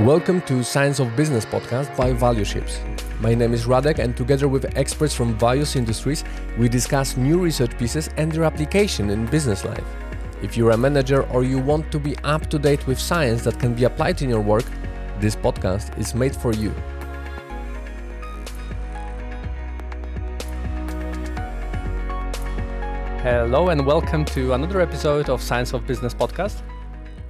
[0.00, 2.80] Welcome to Science of Business podcast by Valueships.
[3.20, 6.24] My name is Radek, and together with experts from various industries,
[6.58, 9.84] we discuss new research pieces and their application in business life.
[10.42, 13.60] If you're a manager or you want to be up to date with science that
[13.60, 14.64] can be applied in your work,
[15.20, 16.74] this podcast is made for you.
[23.22, 26.60] Hello, and welcome to another episode of Science of Business podcast.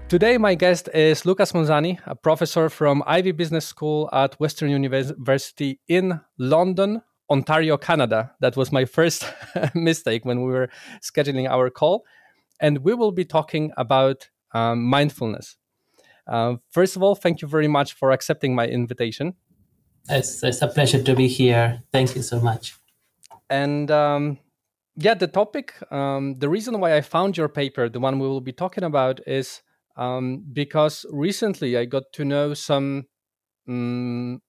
[0.09, 5.80] Today, my guest is Lucas Monzani, a professor from Ivey Business School at Western University
[5.88, 8.33] in London, Ontario, Canada.
[8.41, 9.30] That was my first
[9.74, 10.70] mistake when we were
[11.02, 12.06] scheduling our call.
[12.59, 15.59] And we will be talking about um, mindfulness.
[16.27, 19.34] Uh, first of all, thank you very much for accepting my invitation.
[20.09, 21.83] It's, it's a pleasure to be here.
[21.92, 22.77] Thank you so much.
[23.50, 24.38] And um,
[24.96, 28.41] yeah, the topic, um, the reason why I found your paper, the one we will
[28.41, 29.62] be talking about, is
[29.97, 33.05] um, because recently I got to know some
[33.69, 34.41] um,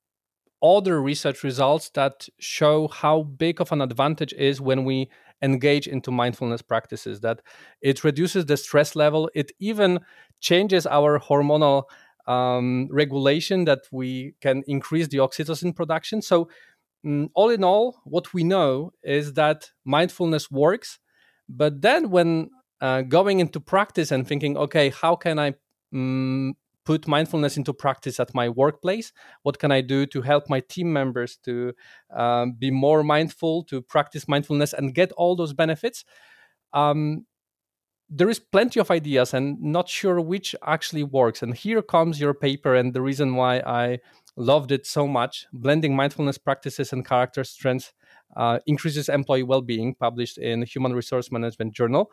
[0.61, 5.09] other research results that show how big of an advantage is when we
[5.41, 7.41] engage into mindfulness practices that
[7.81, 9.99] it reduces the stress level it even
[10.39, 11.83] changes our hormonal
[12.27, 16.21] um, regulation that we can increase the oxytocin production.
[16.21, 16.49] So
[17.33, 20.99] all in all, what we know is that mindfulness works.
[21.49, 22.49] But then, when
[22.81, 25.53] uh, going into practice and thinking, okay, how can I
[25.93, 29.11] um, put mindfulness into practice at my workplace?
[29.43, 31.73] What can I do to help my team members to
[32.15, 36.05] um, be more mindful, to practice mindfulness and get all those benefits?
[36.73, 37.25] Um,
[38.15, 41.41] there is plenty of ideas and not sure which actually works.
[41.41, 43.99] And here comes your paper and the reason why I
[44.35, 45.47] loved it so much.
[45.51, 47.91] Blending mindfulness practices and character strengths
[48.37, 52.11] uh, increases employee well-being, published in Human Resource Management Journal.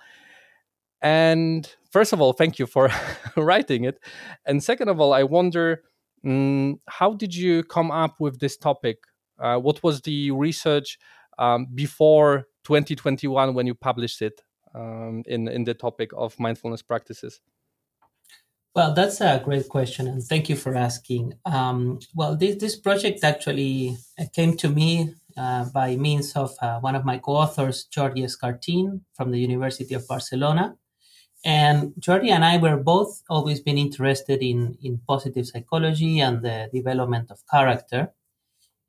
[1.03, 2.89] And first of all, thank you for
[3.37, 4.01] writing it.
[4.47, 5.83] And second of all, I wonder
[6.25, 8.99] um, how did you come up with this topic?
[9.39, 10.99] Uh, what was the research
[11.39, 14.41] um, before 2021 when you published it
[14.75, 17.41] um, in in the topic of mindfulness practices?
[18.75, 21.35] Well, that's a great question, and thank you for asking.
[21.45, 26.79] Um, well, this, this project actually uh, came to me uh, by means of uh,
[26.79, 30.77] one of my co-authors, Jordi Escartín from the University of Barcelona.
[31.45, 36.69] And Jordi and I were both always been interested in, in positive psychology and the
[36.73, 38.13] development of character.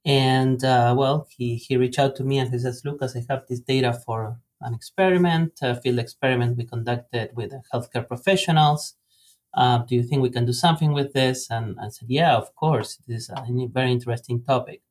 [0.05, 3.47] And uh, well, he, he reached out to me and he says, Lucas, I have
[3.47, 8.95] this data for an experiment, a field experiment we conducted with healthcare professionals
[9.53, 11.49] uh, do you think we can do something with this?
[11.49, 12.97] And I said, yeah, of course.
[13.07, 14.81] This is a very interesting topic.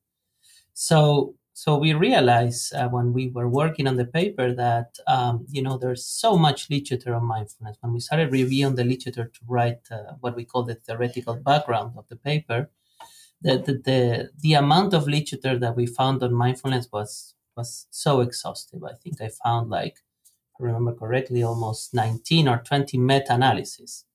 [0.73, 5.61] So, so we realized uh, when we were working on the paper that, um, you
[5.61, 7.77] know, there's so much literature on mindfulness.
[7.81, 11.93] When we started reviewing the literature to write uh, what we call the theoretical background
[11.97, 12.69] of the paper,
[13.41, 18.21] the, the, the, the amount of literature that we found on mindfulness was, was so
[18.21, 18.83] exhaustive.
[18.83, 19.97] I think I found like,
[20.59, 24.05] I remember correctly, almost 19 or 20 meta-analyses.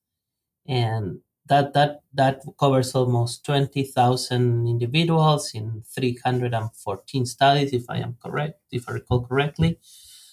[0.67, 8.61] And that that that covers almost 20,000 individuals in 314 studies if i am correct
[8.73, 9.79] if i recall correctly.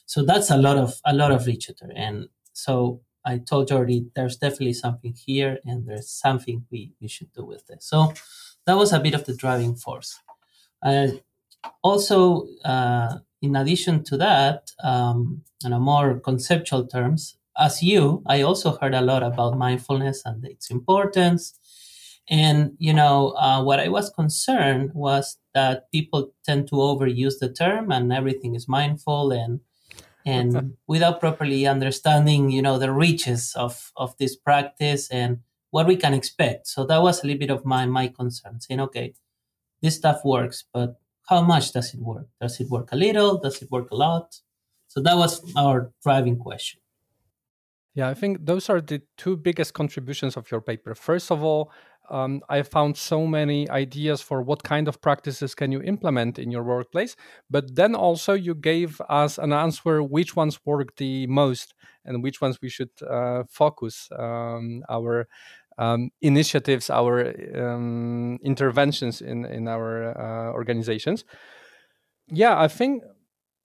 [0.06, 1.92] So that's a lot of a lot of literature.
[1.96, 7.32] And so i told jordi there's definitely something here and there's something we, we should
[7.34, 7.86] do with this.
[7.86, 8.14] So
[8.66, 10.20] that was a bit of the driving force.
[10.82, 11.08] Uh,
[11.82, 18.42] also uh, in addition to that um, in a more conceptual terms as you, I
[18.42, 21.60] also heard a lot about mindfulness and its importance.
[22.30, 27.52] And, you know, uh, what I was concerned was that people tend to overuse the
[27.52, 29.60] term and everything is mindful and,
[30.26, 35.40] and without properly understanding, you know, the reaches of, of this practice and
[35.72, 36.68] what we can expect.
[36.68, 39.14] So that was a little bit of my, my concern saying, okay,
[39.82, 40.96] this stuff works, but
[41.28, 42.28] how much does it work?
[42.42, 43.40] Does it work a little?
[43.40, 44.40] Does it work a lot?
[44.88, 46.80] So that was our driving question.
[47.96, 50.96] Yeah, I think those are the two biggest contributions of your paper.
[50.96, 51.72] First of all,
[52.10, 56.52] um, I found so many ideas for what kind of practices can you implement in
[56.52, 57.16] your workplace,
[57.50, 61.74] but then also you gave us an answer which ones work the most
[62.06, 65.28] and which ones we should uh, focus um, our
[65.78, 71.26] um, initiatives, our um, interventions in in our uh, organizations.
[72.28, 73.04] Yeah, I think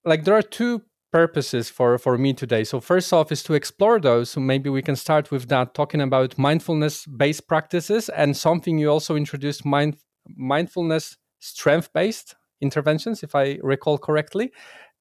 [0.04, 0.82] like there are two
[1.12, 2.64] purposes for for me today.
[2.64, 4.30] So first off is to explore those.
[4.30, 8.90] So maybe we can start with that talking about mindfulness based practices and something you
[8.90, 9.96] also introduced mind
[10.36, 14.52] mindfulness strength based interventions if i recall correctly.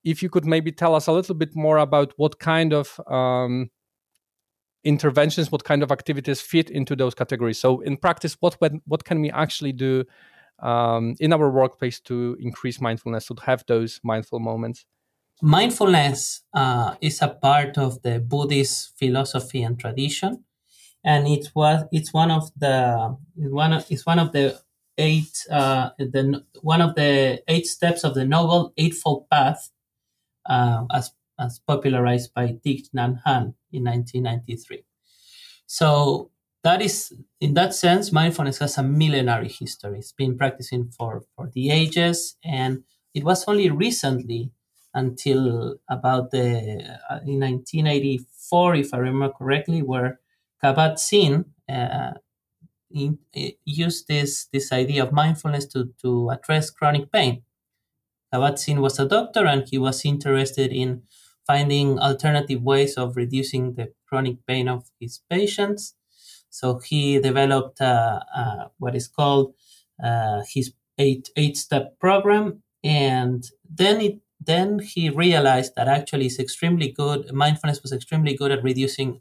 [0.04, 3.70] If you could maybe tell us a little bit more about what kind of um,
[4.88, 7.60] interventions, what kind of activities fit into those categories.
[7.60, 10.06] So, in practice, what what can we actually do
[10.60, 14.86] um, in our workplace to increase mindfulness, to have those mindful moments?
[15.42, 20.46] Mindfulness uh, is a part of the Buddhist philosophy and tradition,
[21.04, 24.60] and it was it's one of the one of, it's one of the
[24.98, 29.70] eight uh, the one of the eight steps of the Noble Eightfold Path,
[30.50, 34.84] uh, as as popularized by Thich Nhat Hanh in 1993.
[35.66, 36.32] So
[36.64, 40.00] that is, in that sense, mindfulness has a millenary history.
[40.00, 44.52] It's been practicing for, for the ages, and it was only recently,
[44.94, 50.20] until about the uh, in 1984, if I remember correctly, where
[50.64, 52.14] Kabat-Zinn uh,
[52.92, 57.44] in, uh, used this this idea of mindfulness to to address chronic pain.
[58.34, 61.04] Kabat-Zinn was a doctor, and he was interested in
[61.48, 65.96] finding alternative ways of reducing the chronic pain of his patients.
[66.50, 69.54] So he developed uh, uh, what is called
[70.04, 76.40] uh, his eight eight step program, and then it then he realized that actually it's
[76.40, 77.34] extremely good.
[77.34, 79.20] Mindfulness was extremely good at reducing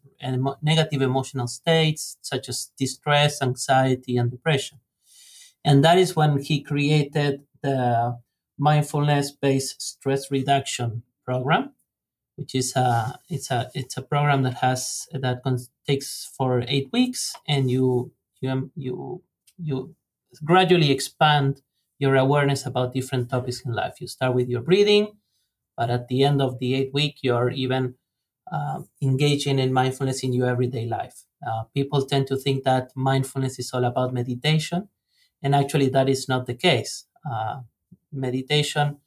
[0.62, 4.78] negative emotional states such as distress, anxiety, and depression.
[5.64, 8.18] And that is when he created the
[8.58, 11.72] mindfulness based stress reduction program
[12.36, 15.42] which is a it's a it's a program that has that
[15.86, 19.22] takes for eight weeks, and you you um, you
[19.58, 19.94] you
[20.44, 21.62] gradually expand
[21.98, 24.00] your awareness about different topics in life.
[24.00, 25.16] You start with your breathing,
[25.76, 27.94] but at the end of the eight week, you're even
[28.52, 31.24] uh, engaging in mindfulness in your everyday life.
[31.46, 34.88] Uh, people tend to think that mindfulness is all about meditation,
[35.42, 37.06] and actually, that is not the case.
[37.30, 37.60] Uh,
[38.12, 38.98] meditation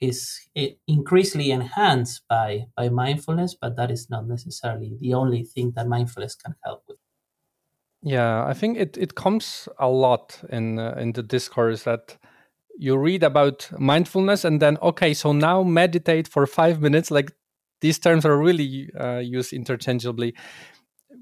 [0.00, 0.40] is
[0.86, 6.34] increasingly enhanced by by mindfulness, but that is not necessarily the only thing that mindfulness
[6.34, 6.98] can help with.
[8.02, 12.18] Yeah, I think it, it comes a lot in uh, in the discourse that
[12.78, 17.10] you read about mindfulness and then okay, so now meditate for five minutes.
[17.10, 17.32] Like
[17.80, 20.34] these terms are really uh, used interchangeably.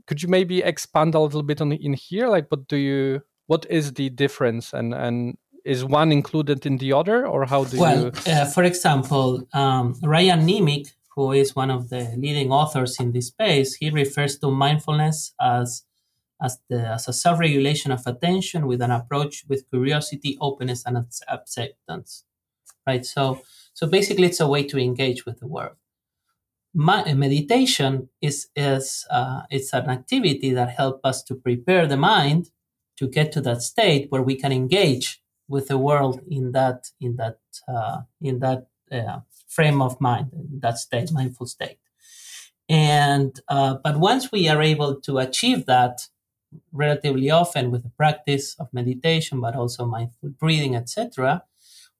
[0.06, 2.28] Could you maybe expand a little bit on in here?
[2.28, 3.22] Like, what do you?
[3.46, 7.78] What is the difference and and is one included in the other or how do
[7.78, 12.98] well, you uh, for example um, ryan niemiec who is one of the leading authors
[12.98, 15.84] in this space he refers to mindfulness as
[16.44, 20.96] as, the, as a self-regulation of attention with an approach with curiosity openness and
[21.28, 22.24] acceptance
[22.86, 23.04] right?
[23.04, 23.42] So
[23.74, 25.76] so basically it's a way to engage with the world.
[26.74, 32.50] My, meditation is is uh, it's an activity that helps us to prepare the mind
[32.96, 35.21] to get to that state where we can engage
[35.52, 37.38] with the world in that in that
[37.68, 38.60] uh, in that
[38.90, 41.78] uh, frame of mind, in that state, mindful state.
[42.68, 46.08] And uh, but once we are able to achieve that
[46.72, 51.44] relatively often with the practice of meditation, but also mindful breathing, etc.,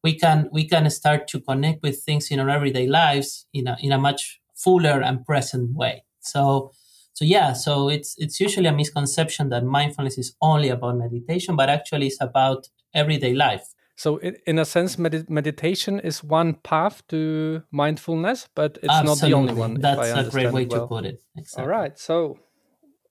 [0.02, 3.76] we can we can start to connect with things in our everyday lives in a
[3.80, 6.04] in a much fuller and present way.
[6.20, 6.72] So
[7.12, 11.68] so yeah, so it's it's usually a misconception that mindfulness is only about meditation, but
[11.68, 13.66] actually it's about everyday life.
[13.96, 19.06] So, in a sense, med- meditation is one path to mindfulness, but it's Absolutely.
[19.06, 19.74] not the only one.
[19.74, 20.80] That's a great way well.
[20.80, 21.22] to put it.
[21.36, 21.62] Exactly.
[21.62, 21.98] All right.
[21.98, 22.38] So,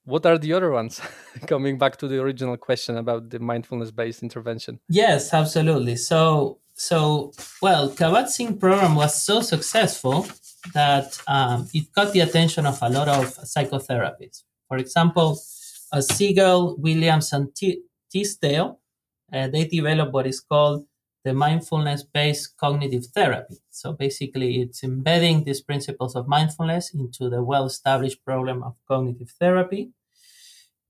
[0.04, 1.00] what are the other ones?
[1.48, 4.80] Coming back to the original question about the mindfulness-based intervention.
[4.90, 5.96] Yes, absolutely.
[5.96, 10.28] So, so well, Kabat-Zinn program was so successful
[10.74, 14.44] that um, it got the attention of a lot of psychotherapists.
[14.68, 15.40] For example,
[15.94, 18.81] uh, Segal, Williams, and T- Teasdale
[19.34, 20.86] uh, they developed what is called
[21.24, 23.58] the mindfulness based cognitive therapy.
[23.70, 29.30] So basically, it's embedding these principles of mindfulness into the well established program of cognitive
[29.40, 29.92] therapy.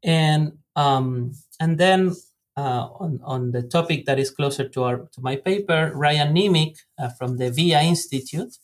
[0.03, 2.15] And, um, and then
[2.57, 6.77] uh, on, on the topic that is closer to, our, to my paper, Ryan Niemiec
[6.97, 8.57] uh, from the VIA Institute,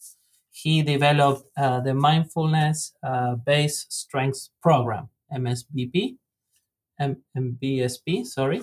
[0.52, 6.16] he developed uh, the mindfulness uh, based strengths program, MSBP,
[7.00, 8.62] M- MBSP, sorry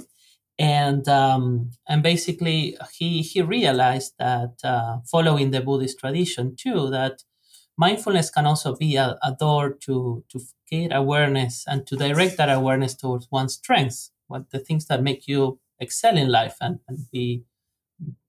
[0.59, 7.23] and um, and basically he he realized that uh, following the Buddhist tradition too that
[7.77, 12.49] mindfulness can also be a, a, door to to get awareness and to direct that
[12.49, 16.99] awareness towards one's strengths, what the things that make you excel in life and, and
[17.11, 17.43] be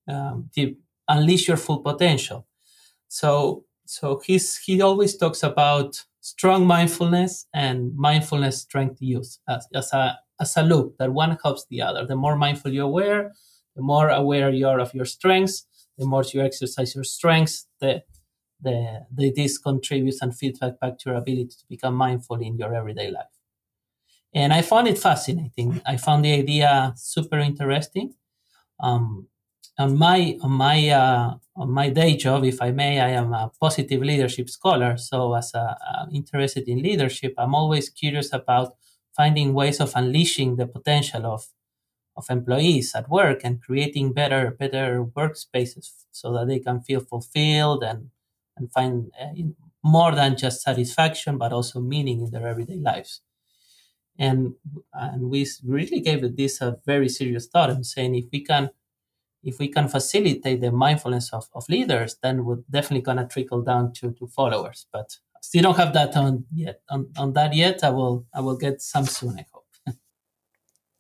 [0.08, 0.75] um, to
[1.08, 2.48] unleash your full potential.
[3.08, 9.94] So so he's he always talks about strong mindfulness and mindfulness strength use as, as
[9.94, 12.05] a as a loop that one helps the other.
[12.05, 13.33] The more mindful you're aware,
[13.75, 15.65] the more aware you are of your strengths,
[15.97, 18.03] the more you exercise your strengths, the
[18.61, 22.73] the, the this contributes and feedback back to your ability to become mindful in your
[22.73, 23.25] everyday life.
[24.33, 25.81] And I found it fascinating.
[25.85, 28.15] I found the idea super interesting.
[28.79, 29.27] Um,
[29.77, 33.51] on my on my uh, on my day job, if I may, I am a
[33.59, 34.97] positive leadership scholar.
[34.97, 38.75] So, as a, uh, interested in leadership, I'm always curious about
[39.15, 41.48] finding ways of unleashing the potential of
[42.17, 47.84] of employees at work and creating better better workspaces so that they can feel fulfilled
[47.84, 48.10] and
[48.57, 49.34] and find uh,
[49.84, 53.22] more than just satisfaction but also meaning in their everyday lives.
[54.17, 54.55] And
[54.93, 58.69] and we really gave this a very serious thought and saying if we can
[59.43, 63.62] if we can facilitate the mindfulness of, of leaders then we're definitely going to trickle
[63.62, 64.88] down to, to followers.
[64.91, 66.81] But still don't have that on yet.
[66.89, 69.65] On, on that yet i will i will get some soon i hope.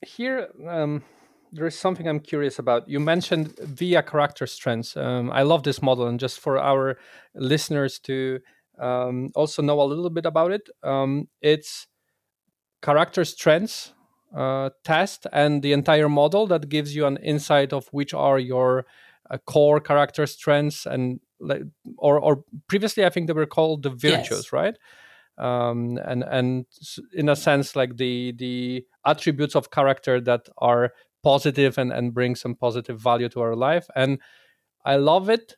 [0.05, 1.03] Here um,
[1.51, 2.87] there is something i'm curious about.
[2.87, 4.95] You mentioned via character strengths.
[4.97, 6.97] Um, i love this model and just for our
[7.33, 8.39] listeners to
[8.79, 11.87] um, also know a little bit about it um, it's
[12.81, 13.93] character strengths
[14.35, 18.85] uh, test and the entire model that gives you an insight of which are your
[19.31, 21.19] uh, core character strengths and
[21.97, 24.53] or or previously I think they were called the virtues, yes.
[24.53, 24.77] right?
[25.37, 26.65] Um, and and
[27.13, 32.35] in a sense like the the attributes of character that are positive and and bring
[32.35, 34.19] some positive value to our life and
[34.85, 35.55] I love it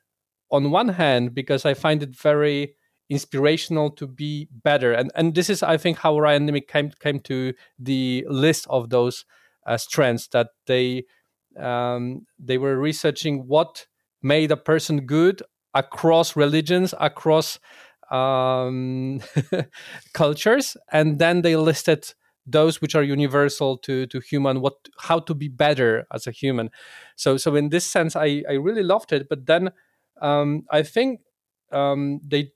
[0.49, 2.75] on one hand because I find it very
[3.09, 7.21] inspirational to be better and and this is i think how ryan niemiec came came
[7.21, 9.23] to the list of those
[9.65, 11.03] uh, strengths that they
[11.57, 13.87] um, they were researching what
[14.21, 15.41] made a person good
[15.77, 17.59] across religions across
[18.11, 19.21] um,
[20.13, 22.13] cultures and then they listed
[22.45, 26.69] those which are universal to to human what how to be better as a human
[27.15, 29.69] so so in this sense i i really loved it but then
[30.21, 31.19] um, i think
[31.71, 32.51] um, they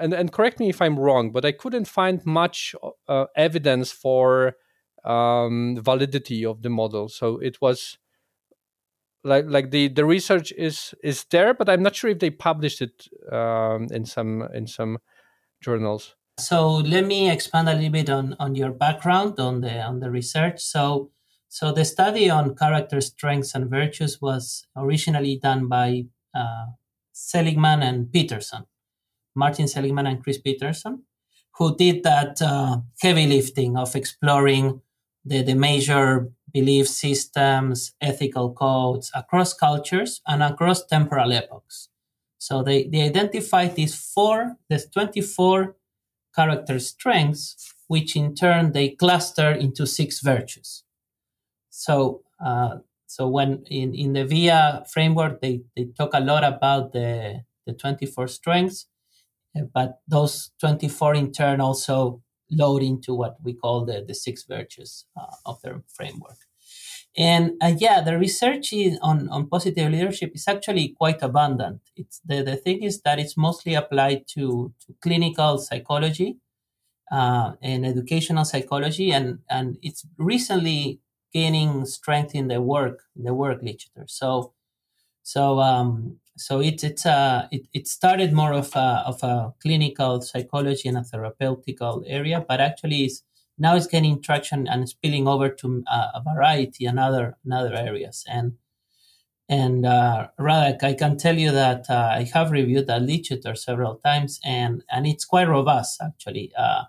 [0.00, 2.74] and and correct me if I'm wrong, but I couldn't find much
[3.08, 4.56] uh, evidence for
[5.04, 7.08] um, validity of the model.
[7.08, 7.98] So it was
[9.24, 12.80] like like the the research is is there, but I'm not sure if they published
[12.82, 14.98] it um, in some in some
[15.62, 16.14] journals.
[16.38, 20.10] So let me expand a little bit on on your background on the on the
[20.10, 20.60] research.
[20.60, 21.10] So
[21.48, 26.66] so the study on character strengths and virtues was originally done by uh,
[27.12, 28.66] Seligman and Peterson.
[29.36, 31.04] Martin Seligman and Chris Peterson,
[31.56, 34.80] who did that uh, heavy lifting of exploring
[35.24, 41.90] the, the major belief systems, ethical codes across cultures and across temporal epochs.
[42.38, 45.76] So they, they identified these four, these 24
[46.34, 50.84] character strengths, which in turn they cluster into six virtues.
[51.70, 56.92] So, uh, so when in, in the VIA framework, they, they talk a lot about
[56.92, 58.86] the, the 24 strengths
[59.72, 62.22] but those 24 in turn also
[62.56, 66.38] load into what we call the, the six virtues uh, of their framework.
[67.16, 71.80] And uh, yeah, the research on, on positive leadership is actually quite abundant.
[71.94, 76.38] It's the, the thing is that it's mostly applied to, to clinical psychology
[77.12, 81.00] uh, and educational psychology, and, and it's recently
[81.32, 84.06] gaining strength in the work the work literature.
[84.06, 84.52] So
[85.22, 90.20] so um, so it it's uh, it, it started more of a of a clinical
[90.20, 93.22] psychology and a therapeutical area, but actually is
[93.56, 98.24] now it's gaining traction and spilling over to uh, a variety and other other areas.
[98.28, 98.54] And
[99.48, 103.96] and uh, Radek, I can tell you that uh, I have reviewed that literature several
[103.96, 106.52] times, and and it's quite robust actually.
[106.58, 106.84] Uh,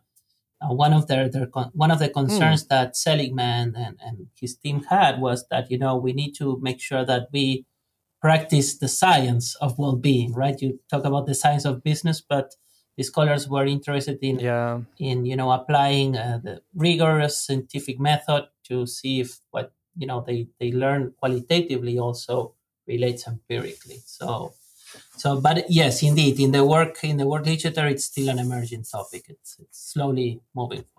[0.62, 2.70] uh one of their, their con- one of the concerns mm.
[2.70, 6.80] that Seligman and, and his team had was that you know we need to make
[6.80, 7.66] sure that we
[8.26, 10.60] practice the science of well-being right?
[10.60, 12.56] You talk about the science of business but
[12.98, 14.82] the scholars were interested in yeah.
[14.98, 20.24] in you know applying uh, the rigorous scientific method to see if what you know
[20.28, 22.56] they they learn qualitatively also
[22.88, 24.00] relates empirically.
[24.06, 24.54] So
[25.18, 28.86] so but yes indeed in the work in the work literature it's still an emerging
[28.86, 29.24] topic.
[29.30, 30.96] It's, it's slowly moving forward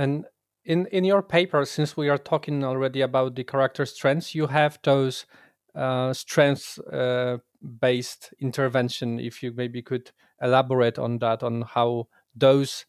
[0.00, 0.24] and
[0.64, 4.78] in in your paper, since we are talking already about the character strengths, you have
[4.82, 5.26] those
[5.74, 7.38] uh, strengths uh,
[7.80, 9.18] based intervention.
[9.18, 12.86] If you maybe could elaborate on that, on how those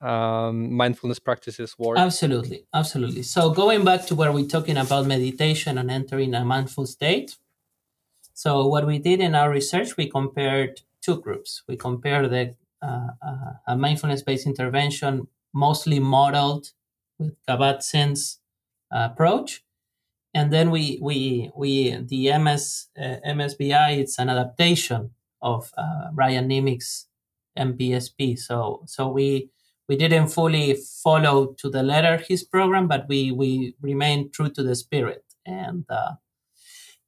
[0.00, 1.98] um, mindfulness practices work.
[1.98, 3.22] Absolutely, absolutely.
[3.22, 7.36] So going back to where we're talking about meditation and entering a mindful state.
[8.34, 11.62] So what we did in our research, we compared two groups.
[11.68, 16.72] We compared the uh, uh a mindfulness-based intervention, mostly modeled
[17.22, 18.40] with Kabat-Zinn's
[18.94, 19.62] uh, approach.
[20.34, 25.10] and then we we we the MS uh, MSBI it's an adaptation
[25.42, 27.06] of uh, Ryan Niemiec's
[27.58, 28.38] MBSP.
[28.38, 29.50] So so we
[29.88, 34.62] we didn't fully follow to the letter his program, but we we remained true to
[34.62, 35.24] the spirit.
[35.44, 36.12] And uh,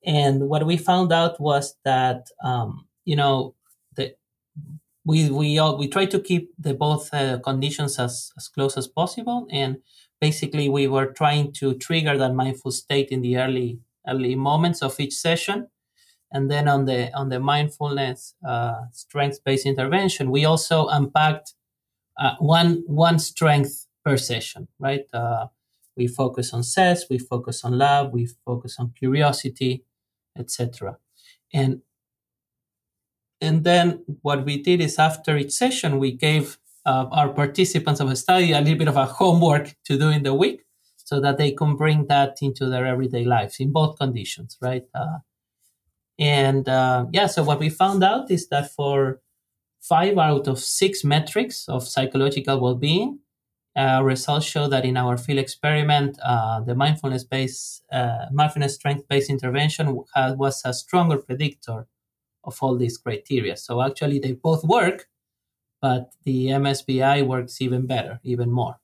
[0.04, 3.54] and what we found out was that um, you know
[3.97, 4.14] the
[5.04, 8.87] we we all, we try to keep the both uh, conditions as as close as
[8.88, 9.78] possible and
[10.21, 14.99] basically we were trying to trigger that mindful state in the early early moments of
[15.00, 15.68] each session.
[16.33, 21.54] And then on the on the mindfulness uh, strength based intervention we also unpacked
[22.18, 25.06] uh, one one strength per session right?
[25.12, 25.47] Uh,
[25.97, 29.85] we focus on zest, we focus on love we focus on curiosity
[30.37, 30.99] etc
[31.52, 31.83] and
[33.40, 38.09] and then what we did is after each session we gave uh, our participants of
[38.11, 40.64] a study a little bit of a homework to do in the week
[40.97, 44.85] so that they can bring that into their everyday lives in both conditions, right?
[44.95, 45.19] Uh,
[46.19, 49.21] and uh, yeah, so what we found out is that for
[49.81, 53.19] five out of six metrics of psychological well being,
[53.76, 59.07] uh, results show that in our field experiment, uh, the mindfulness based, uh, mindfulness strength
[59.09, 61.87] based intervention was a stronger predictor
[62.45, 63.57] of all these criteria.
[63.57, 65.09] So actually, they both work,
[65.85, 68.76] but the MSBI works even better, even more.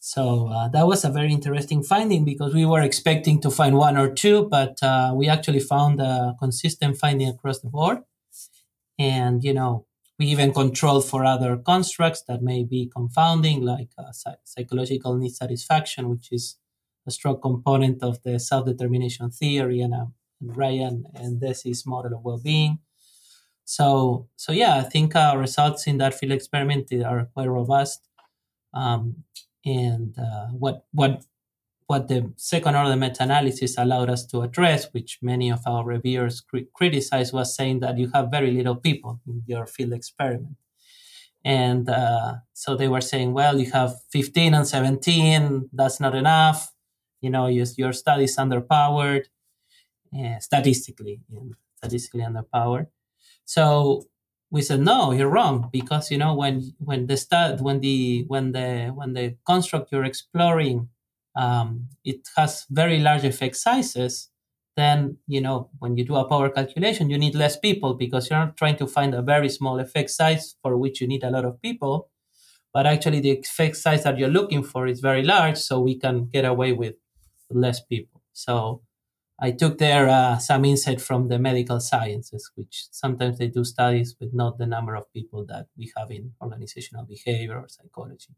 [0.00, 3.96] So uh, that was a very interesting finding because we were expecting to find one
[3.96, 7.98] or two, but uh, we actually found a consistent finding across the board.
[8.98, 9.86] And, you know,
[10.18, 14.10] we even controlled for other constructs that may be confounding, like uh,
[14.42, 16.56] psychological need satisfaction, which is
[17.06, 20.06] a strong component of the self determination theory and, uh,
[20.40, 22.80] and Ryan and Deci's model of well being.
[23.70, 28.00] So, so yeah, I think our results in that field experiment are quite robust.
[28.74, 29.22] Um,
[29.64, 31.22] and uh, what what
[31.86, 36.66] what the second order meta-analysis allowed us to address, which many of our reviewers cri-
[36.74, 40.56] criticized, was saying that you have very little people in your field experiment.
[41.44, 46.72] And uh, so they were saying, well, you have 15 and 17, that's not enough.
[47.20, 49.26] You know, your, your study is underpowered,
[50.16, 51.20] uh, statistically,
[51.76, 52.86] statistically underpowered.
[53.50, 54.04] So
[54.50, 58.52] we said no you're wrong because you know when when the start when the when
[58.52, 60.88] the when the construct you're exploring
[61.36, 64.30] um, it has very large effect sizes
[64.76, 68.38] then you know when you do a power calculation you need less people because you're
[68.38, 71.44] not trying to find a very small effect size for which you need a lot
[71.44, 72.08] of people.
[72.72, 76.26] But actually the effect size that you're looking for is very large so we can
[76.26, 76.94] get away with
[77.50, 78.22] less people.
[78.32, 78.82] So
[79.40, 84.14] I took there uh, some insight from the medical sciences, which sometimes they do studies
[84.20, 88.34] with not the number of people that we have in organizational behavior or psychology.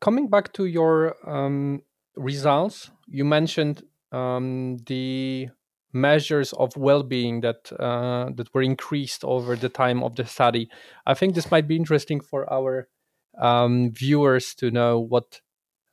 [0.00, 1.82] Coming back to your um,
[2.16, 5.48] results, you mentioned um, the
[5.92, 10.70] measures of well-being that uh, that were increased over the time of the study.
[11.06, 12.88] I think this might be interesting for our
[13.38, 15.40] um, viewers to know what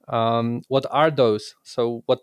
[0.08, 1.56] um, what are those.
[1.64, 2.22] So, what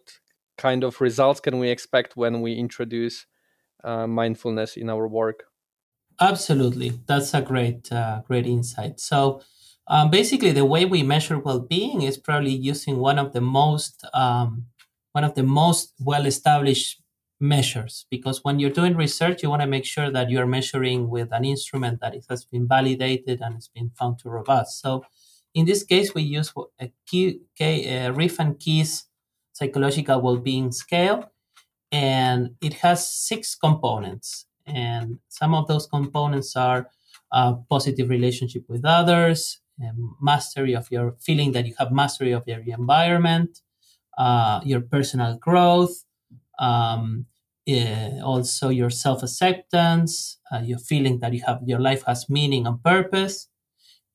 [0.57, 3.27] kind of results can we expect when we introduce
[3.83, 5.45] uh, mindfulness in our work?
[6.21, 9.01] Absolutely, that's a great uh, great insight.
[9.01, 9.43] So.
[9.87, 14.65] Um, basically, the way we measure well-being is probably using one of the most um,
[15.13, 17.03] one of the most well-established
[17.41, 21.33] measures because when you're doing research you want to make sure that you're measuring with
[21.33, 25.05] an instrument that it has been validated and it's been found to robust so
[25.55, 29.07] in this case we use a key, a Ryff and Keyes
[29.55, 31.33] psychological well-being scale
[31.91, 34.47] and it has six components.
[34.67, 36.89] And some of those components are
[37.33, 39.61] uh, positive relationship with others
[40.21, 43.61] mastery of your feeling that you have mastery of your environment
[44.19, 46.05] uh, your personal growth
[46.59, 47.27] um,
[47.69, 52.83] uh, also your self-acceptance uh, your feeling that you have your life has meaning and
[52.83, 53.49] purpose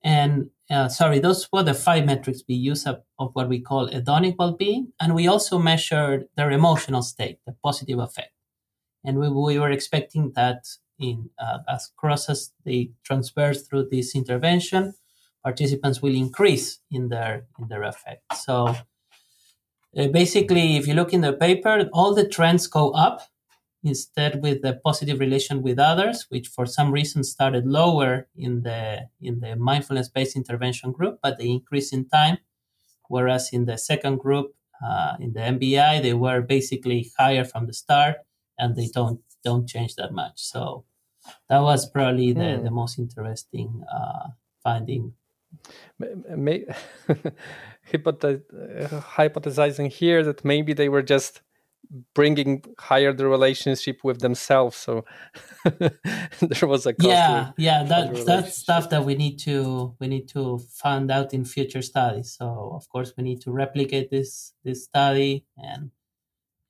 [0.03, 3.89] and uh, sorry, those were the five metrics we use of, of, what we call
[3.89, 8.31] hedonic well-being, and we also measured their emotional state, the positive affect.
[9.03, 10.65] And we, we were expecting that
[10.99, 14.93] in uh, as crosses they transverse through this intervention,
[15.43, 18.35] participants will increase in their in their affect.
[18.35, 18.75] So
[19.97, 23.21] uh, basically, if you look in the paper, all the trends go up
[23.83, 29.07] instead with the positive relation with others which for some reason started lower in the
[29.21, 32.37] in the mindfulness based intervention group but they increase in time.
[33.07, 34.53] Whereas in the second group
[34.85, 38.17] uh, in the mbi they were basically higher from the start
[38.57, 40.33] and they don't don't change that much.
[40.35, 40.83] So
[41.49, 42.63] that was probably the, mm.
[42.63, 44.29] the most interesting uh,
[44.63, 45.13] finding.
[45.99, 46.65] May,
[47.93, 51.41] hypothesizing here that maybe they were just
[52.13, 55.03] bringing higher the relationship with themselves so
[55.79, 60.59] there was a yeah yeah that that's stuff that we need to we need to
[60.71, 62.35] find out in future studies.
[62.37, 65.91] So of course we need to replicate this this study and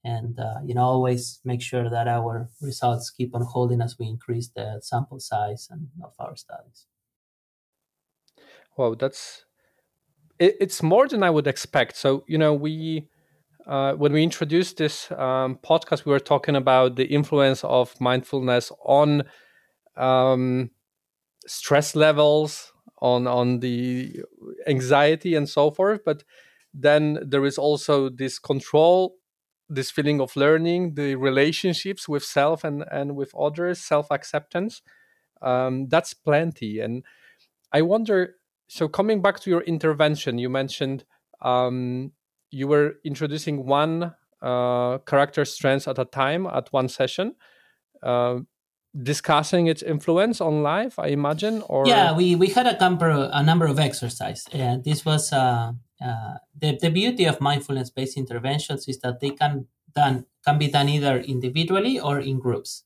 [0.03, 4.07] and uh, you know always make sure that our results keep on holding as we
[4.07, 6.85] increase the sample size and of our studies.
[8.77, 9.45] Wow that's
[10.39, 11.95] it, it's more than i would expect.
[11.97, 13.09] So you know we
[13.69, 18.71] uh, when we introduced this um, podcast, we were talking about the influence of mindfulness
[18.85, 19.23] on
[19.97, 20.71] um,
[21.47, 24.21] stress levels, on on the
[24.67, 26.01] anxiety, and so forth.
[26.05, 26.23] But
[26.73, 29.15] then there is also this control,
[29.69, 34.81] this feeling of learning, the relationships with self and and with others, self acceptance.
[35.41, 37.03] Um, that's plenty, and
[37.71, 38.35] I wonder.
[38.67, 41.05] So coming back to your intervention, you mentioned
[41.41, 42.11] um,
[42.51, 47.35] you were introducing one uh, character strength at a time at one session.
[48.01, 48.39] Uh,
[49.03, 51.85] discussing its influence on life i imagine or?
[51.85, 54.47] Yeah we, we had a number a number of exercises.
[54.51, 59.31] And this was uh, uh, the, the beauty of mindfulness based interventions is that they
[59.31, 62.83] can done can be done either individually or in groups.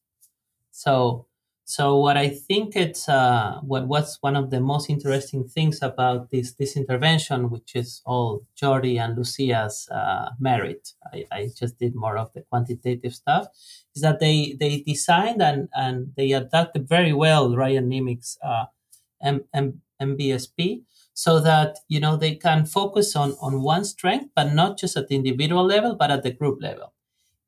[0.71, 1.27] So
[1.65, 6.29] so what I think it's uh, what what's one of the most interesting things about
[6.29, 10.89] this this intervention, which is all Jordi and Lucia's uh, merit.
[11.13, 13.47] I, I, just did more of the quantitative stuff.
[13.95, 18.65] Is that they they designed and and they adapted very well Ryan Niemiec's uh,
[19.23, 24.53] M, M, MBSP so that you know they can focus on on one strength, but
[24.53, 26.92] not just at the individual level, but at the group level.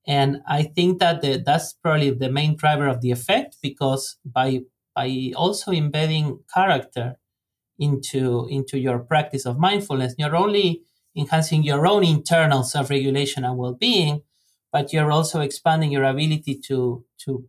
[0.08, 4.62] And I think that the, that's probably the main driver of the effect because by
[4.96, 7.18] by also embedding character
[7.80, 10.84] into into your practice of mindfulness, you're only
[11.16, 14.22] enhancing your own internal self-regulation and well-being,
[14.72, 17.46] but you're also expanding your ability to to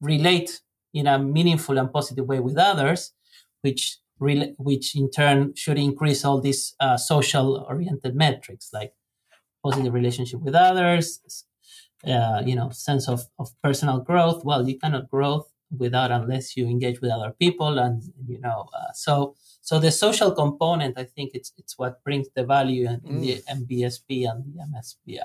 [0.00, 0.60] relate
[0.94, 3.12] in a meaningful and positive way with others,
[3.62, 8.94] which which in turn should increase all these uh, social oriented metrics like
[9.62, 11.44] positive relationship with others,
[12.04, 15.44] uh, you know sense of, of personal growth well you cannot grow
[15.76, 20.30] without unless you engage with other people and you know uh, so so the social
[20.30, 23.20] component i think it's it's what brings the value in, in mm.
[23.20, 25.18] the mbsp and the msbi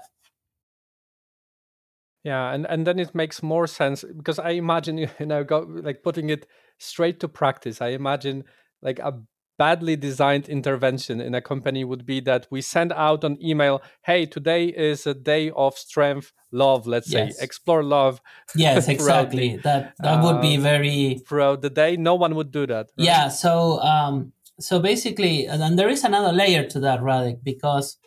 [2.23, 6.03] yeah and and then it makes more sense because i imagine you know go like
[6.03, 6.47] putting it
[6.79, 8.43] straight to practice i imagine
[8.81, 9.13] like a
[9.61, 14.25] badly designed intervention in a company would be that we send out an email hey
[14.25, 17.37] today is a day of strength love let's yes.
[17.37, 18.19] say explore love
[18.55, 22.33] yes exactly the, that that uh, would be uh, very throughout the day no one
[22.33, 23.05] would do that right?
[23.09, 27.97] yeah so um so basically and there is another layer to that Radek because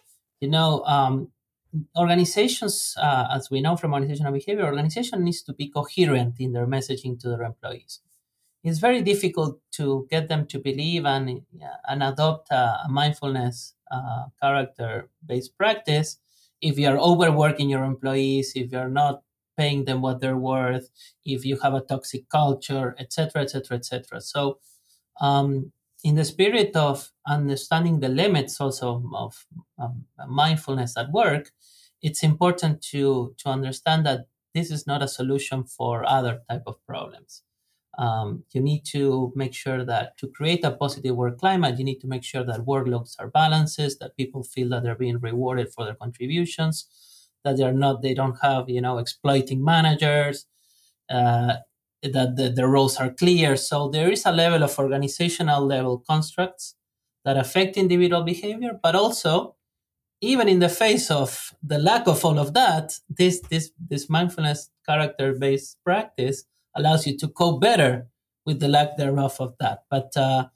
[0.41, 1.29] you know um
[1.97, 6.67] organizations uh, as we know from organizational behavior organization needs to be coherent in their
[6.67, 8.01] messaging to their employees
[8.65, 11.43] it's very difficult to get them to believe and,
[11.87, 16.19] and adopt a, mindfulness uh, character based practice
[16.63, 19.23] if you're overworking your employees, if you're not
[19.59, 20.89] paying them what they're worth,
[21.27, 24.21] if you have a toxic culture, etc., etc., etc.
[24.23, 24.59] So,
[25.21, 25.73] um,
[26.03, 29.47] in the spirit of understanding the limits also of
[29.79, 31.51] um, mindfulness at work,
[32.03, 36.77] it's important to to understand that this is not a solution for other type of
[36.87, 37.43] problems
[37.99, 42.01] um, you need to make sure that to create a positive work climate, you need
[42.01, 45.85] to make sure that workloads are balanced, that people feel that they're being rewarded for
[45.85, 46.87] their contributions,
[47.45, 50.47] that they're not, they don't have, you know, exploiting managers,
[51.11, 51.55] uh,
[52.03, 53.57] that the, the roles are clear.
[53.57, 56.75] So there is a level of organizational level constructs
[57.25, 59.57] that affect individual behavior, but also
[60.21, 64.71] even in the face of the lack of all of that, this this this mindfulness
[64.87, 68.07] character based practice allows you to cope better
[68.47, 69.85] with the lack thereof of that.
[69.91, 70.47] But uh,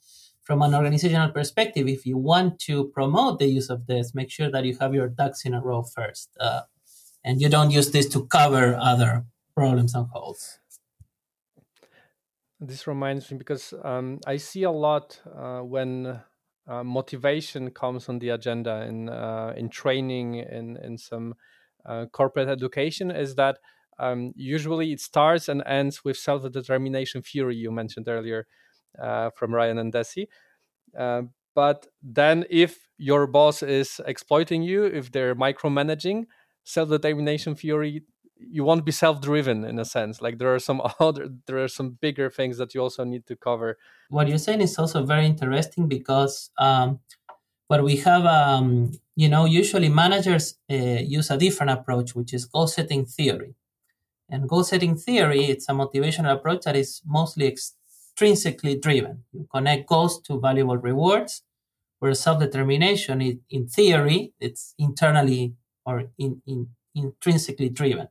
[0.43, 4.51] from an organizational perspective, if you want to promote the use of this, make sure
[4.51, 6.63] that you have your ducks in a row first, uh,
[7.25, 10.59] and you don't use this to cover other problems and holes.
[12.61, 16.21] This reminds me because um, I see a lot uh, when
[16.67, 21.35] uh, motivation comes on the agenda in uh, in training in in some
[21.87, 23.59] uh, corporate education is that
[23.99, 28.47] um, usually it starts and ends with self-determination theory you mentioned earlier
[29.03, 30.27] uh, from Ryan and Deci.
[30.97, 31.23] Uh,
[31.55, 36.27] but then if your boss is exploiting you, if they're micromanaging,
[36.65, 38.03] self-determination theory
[38.41, 40.23] you won't be self-driven in a sense.
[40.23, 43.37] Like there are some other there are some bigger things that you also need to
[43.37, 43.79] cover.
[44.11, 47.01] What you're saying is also very interesting because um,
[47.67, 52.45] what we have um, you know usually managers uh, use a different approach which is
[52.47, 53.55] goal setting theory
[54.31, 59.89] and goal setting theory it's a motivational approach that is mostly extrinsically driven you connect
[59.89, 61.43] goals to valuable rewards
[61.99, 68.09] where self-determination in theory it's internally or in, in, intrinsically driven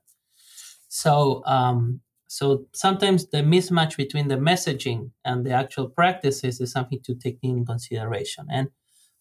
[0.88, 7.00] so, um, so sometimes the mismatch between the messaging and the actual practices is something
[7.04, 8.48] to take in consideration.
[8.50, 8.70] And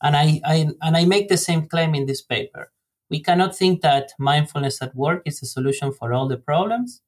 [0.03, 2.71] and I, I and I make the same claim in this paper.
[3.11, 7.03] We cannot think that mindfulness at work is a solution for all the problems,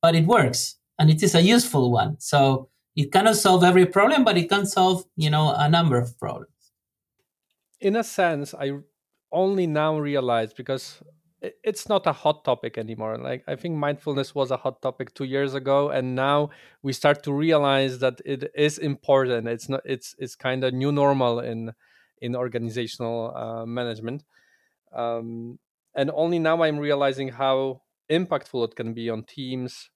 [0.00, 2.16] but it works and it is a useful one.
[2.20, 6.18] So it cannot solve every problem, but it can solve, you know, a number of
[6.18, 6.48] problems.
[7.80, 8.72] In a sense, I
[9.32, 11.02] only now realize because
[11.42, 15.24] it's not a hot topic anymore like i think mindfulness was a hot topic 2
[15.24, 16.48] years ago and now
[16.82, 20.92] we start to realize that it is important it's not it's it's kind of new
[20.92, 21.72] normal in
[22.20, 24.22] in organizational uh, management
[24.94, 25.58] um,
[25.94, 29.90] and only now i'm realizing how impactful it can be on teams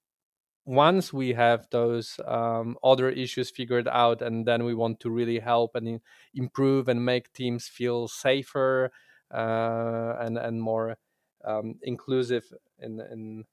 [0.65, 5.39] once we have those um, other issues figured out and then we want to really
[5.39, 6.01] help and
[6.33, 8.91] improve and make teams feel safer
[9.33, 10.97] uh, and and more
[11.45, 13.45] um, inclusive in in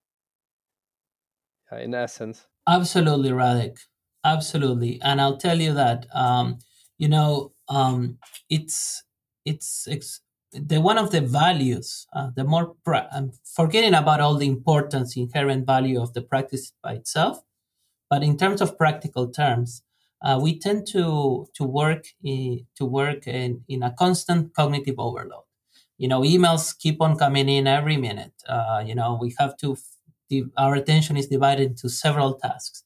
[1.72, 2.46] in essence.
[2.66, 3.78] Absolutely, Radek.
[4.24, 6.58] Absolutely, and I'll tell you that um,
[6.98, 9.02] you know um, it's
[9.44, 10.20] it's it's
[10.54, 12.06] the one of the values.
[12.12, 16.72] Uh, the more pra- I'm forgetting about all the importance, inherent value of the practice
[16.82, 17.42] by itself,
[18.10, 19.82] but in terms of practical terms,
[20.22, 25.44] uh, we tend to to work in, to work in, in a constant cognitive overload
[25.98, 29.76] you know emails keep on coming in every minute uh, you know we have to
[30.56, 32.82] our attention is divided into several tasks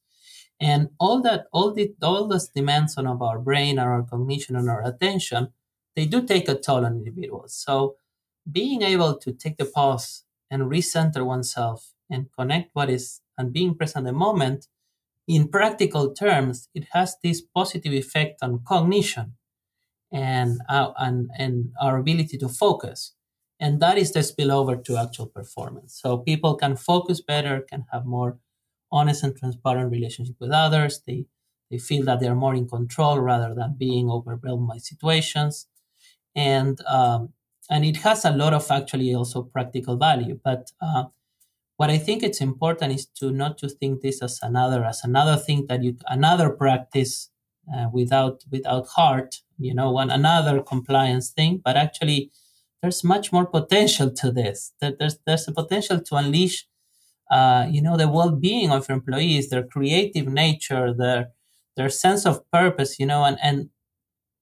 [0.61, 4.69] and all that all the all those demands on of our brain our cognition and
[4.69, 5.49] our attention
[5.97, 7.97] they do take a toll on individuals so
[8.51, 13.75] being able to take the pause and recenter oneself and connect what is and being
[13.75, 14.67] present in the moment
[15.29, 19.35] in practical terms it has this positive effect on cognition
[20.13, 23.15] and, uh, and, and our ability to focus.
[23.61, 25.99] And that is the spillover to actual performance.
[26.01, 28.39] So people can focus better, can have more
[28.91, 31.03] honest and transparent relationship with others.
[31.07, 31.27] They,
[31.71, 35.67] they feel that they're more in control rather than being overwhelmed by situations.
[36.39, 37.31] And, um,
[37.71, 40.39] and it has a lot of actually also practical value.
[40.43, 41.05] But uh,
[41.79, 45.37] what I think it's important is to not to think this as another as another
[45.37, 47.31] thing that you another practice
[47.75, 52.31] uh, without without heart you know one another compliance thing but actually
[52.83, 56.67] there's much more potential to this That there's there's a potential to unleash
[57.31, 61.31] uh, you know the well-being of employees their creative nature their
[61.77, 63.71] their sense of purpose you know and and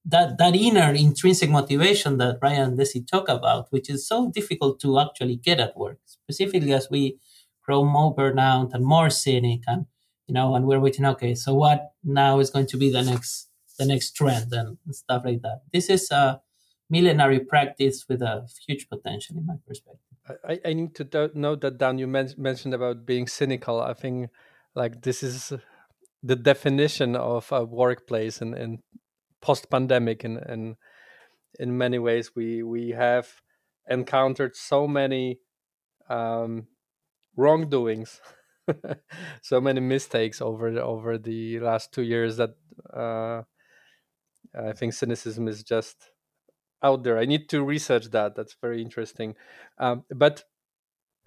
[0.06, 4.98] that that inner intrinsic motivation that Ryan Deci talk about, which is so difficult to
[5.00, 7.18] actually get at work, specifically as we
[7.64, 9.86] grow more burnout and more cynic and
[10.26, 11.06] you know, and we're waiting.
[11.06, 15.22] Okay, so what now is going to be the next the next trend and stuff
[15.24, 15.60] like that.
[15.72, 16.40] This is a
[16.88, 20.00] millenary practice with a huge potential, in my perspective.
[20.48, 21.98] I, I need to note that down.
[21.98, 23.80] You men- mentioned about being cynical.
[23.80, 24.30] I think
[24.74, 25.52] like this is
[26.22, 28.78] the definition of a workplace and, and
[29.46, 30.76] post pandemic and, and
[31.60, 33.28] in many ways we we have
[33.88, 35.38] encountered so many
[36.08, 36.66] um,
[37.36, 38.20] wrongdoings
[39.42, 42.54] so many mistakes over over the last two years that
[42.92, 43.42] uh,
[44.58, 46.10] I think cynicism is just
[46.82, 47.18] out there.
[47.18, 48.34] I need to research that.
[48.34, 49.34] That's very interesting.
[49.78, 50.44] Um, but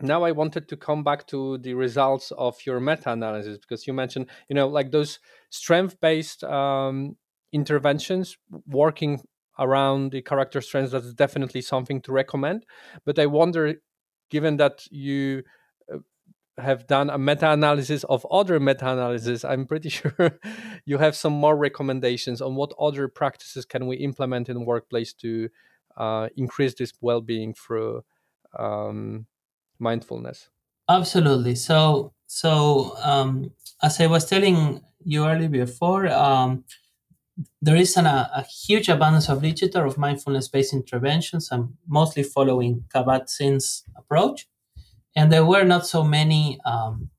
[0.01, 4.27] now I wanted to come back to the results of your meta-analysis because you mentioned,
[4.47, 7.17] you know, like those strength-based um,
[7.51, 9.21] interventions working
[9.57, 10.91] around the character strengths.
[10.91, 12.65] That's definitely something to recommend.
[13.05, 13.75] But I wonder,
[14.29, 15.43] given that you
[16.59, 20.39] have done a meta-analysis of other meta-analysis i'm pretty sure
[20.85, 25.13] you have some more recommendations on what other practices can we implement in the workplace
[25.13, 25.49] to
[25.97, 28.03] uh, increase this well-being through
[28.57, 29.25] um,
[29.79, 30.49] mindfulness
[30.87, 36.63] absolutely so so um, as i was telling you earlier before um,
[37.61, 42.83] there is an, a, a, huge abundance of literature of mindfulness-based interventions i'm mostly following
[42.93, 44.47] kabat-zinn's approach
[45.15, 47.09] and there were not so many um,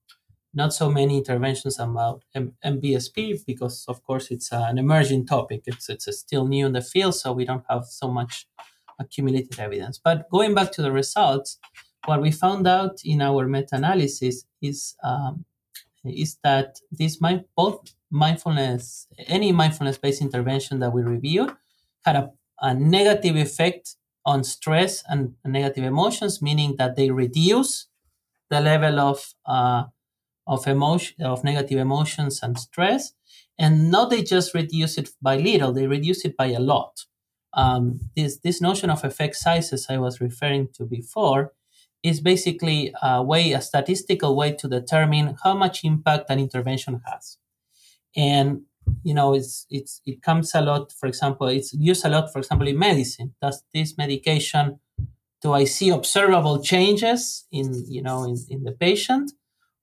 [0.53, 5.63] not so many interventions about M- MBSP because, of course, it's an emerging topic.
[5.67, 8.49] It's it's still new in the field, so we don't have so much
[8.99, 10.01] accumulated evidence.
[10.03, 11.59] But going back to the results,
[12.07, 15.45] what we found out in our meta-analysis is um,
[16.05, 21.55] is that this mind, both mindfulness, any mindfulness-based intervention that we reviewed,
[22.05, 27.87] had a, a negative effect on stress and negative emotions, meaning that they reduce
[28.51, 29.85] the level of uh,
[30.47, 33.13] of emotion of negative emotions and stress,
[33.59, 37.07] and not they just reduce it by little; they reduce it by a lot.
[37.55, 41.53] Um, this this notion of effect sizes I was referring to before
[42.03, 47.39] is basically a way, a statistical way to determine how much impact an intervention has.
[48.17, 48.63] And
[49.05, 50.93] you know, it's it's it comes a lot.
[50.93, 52.33] For example, it's used a lot.
[52.33, 54.81] For example, in medicine, does this medication
[55.43, 59.33] do I see observable changes in you know in, in the patient,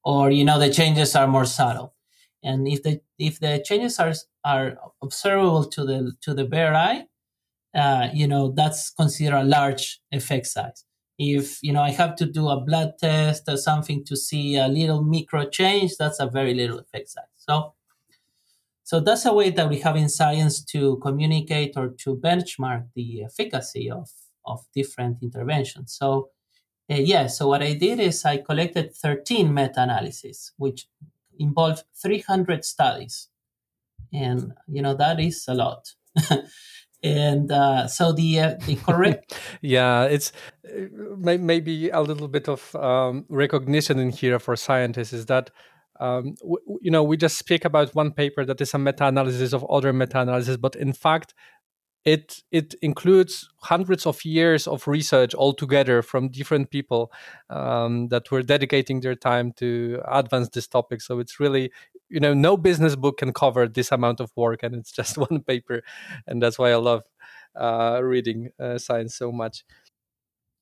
[0.03, 1.95] or you know the changes are more subtle?
[2.43, 7.05] And if the if the changes are are observable to the to the bare eye,
[7.75, 10.83] uh, you know that's considered a large effect size
[11.19, 14.67] if you know i have to do a blood test or something to see a
[14.67, 17.25] little micro change that's a very little effect size.
[17.37, 17.73] So
[18.83, 23.23] so that's a way that we have in science to communicate or to benchmark the
[23.23, 24.09] efficacy of
[24.45, 25.93] of different interventions.
[25.93, 26.29] So
[26.91, 30.87] uh, yeah so what i did is i collected 13 meta-analyses which
[31.39, 33.29] involved 300 studies.
[34.13, 35.95] And you know that is a lot
[37.03, 40.31] and uh, so the uh, the correct yeah it's
[40.65, 40.85] uh,
[41.17, 45.49] maybe a little bit of um, recognition in here for scientists is that
[45.99, 49.65] um, w- you know we just speak about one paper that is a meta-analysis of
[49.69, 51.33] other meta-analysis but in fact
[52.07, 57.11] it it includes hundreds of years of research altogether from different people
[57.49, 61.01] um, that were dedicating their time to advance this topic.
[61.01, 61.69] So it's really
[62.09, 65.41] you know no business book can cover this amount of work and it's just one
[65.43, 65.81] paper
[66.25, 67.03] and that's why i love
[67.57, 69.63] uh, reading uh, science so much.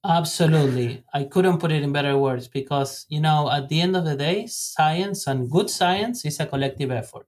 [0.03, 1.03] Absolutely.
[1.13, 4.15] I couldn't put it in better words because you know at the end of the
[4.15, 7.25] day science and good science is a collective effort.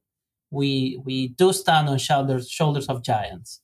[0.51, 3.61] We we do stand on shoulders shoulders of giants.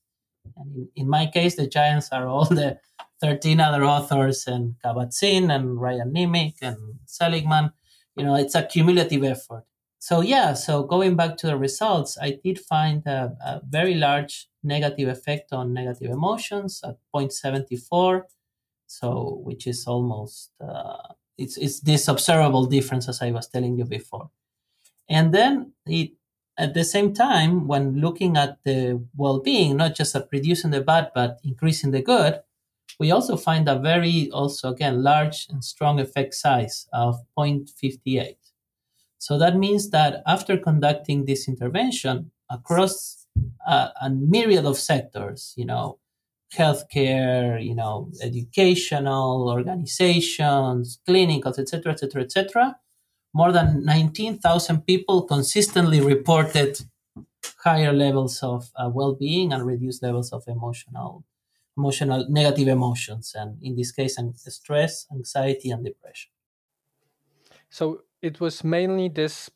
[0.58, 2.80] And in, in my case the giants are all the
[3.22, 7.72] 13 other authors and kabat-zinn and ryan niemiec and seligman.
[8.16, 9.64] You know it's a cumulative effort
[10.04, 14.50] so yeah, so going back to the results, I did find a, a very large
[14.62, 18.24] negative effect on negative emotions at 0.74,
[18.86, 23.86] so which is almost uh, it's it's this observable difference as I was telling you
[23.86, 24.30] before,
[25.08, 26.12] and then it
[26.58, 31.12] at the same time when looking at the well-being, not just at reducing the bad
[31.16, 32.42] but increasing the good,
[33.00, 38.43] we also find a very also again large and strong effect size of 0.58.
[39.24, 43.26] So that means that after conducting this intervention across
[43.66, 45.98] uh, a myriad of sectors, you know,
[46.54, 52.76] healthcare, you know, educational organizations, clinicals, etc., etc., etc.,
[53.34, 56.82] more than 19,000 people consistently reported
[57.64, 61.24] higher levels of uh, well-being and reduced levels of emotional
[61.78, 66.30] emotional negative emotions and in this case stress anxiety and depression
[67.70, 69.52] so it was mainly this